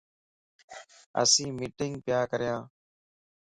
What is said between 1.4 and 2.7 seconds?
مٽينگ پيا ڪريان